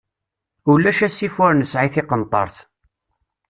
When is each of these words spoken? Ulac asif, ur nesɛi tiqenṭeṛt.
Ulac 0.71 0.99
asif, 1.07 1.35
ur 1.45 1.53
nesɛi 1.55 1.89
tiqenṭeṛt. 1.93 2.57